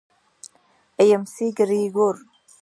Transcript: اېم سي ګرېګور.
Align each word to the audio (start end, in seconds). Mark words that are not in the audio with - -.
اېم 1.01 1.23
سي 1.33 1.47
ګرېګور. 1.57 2.15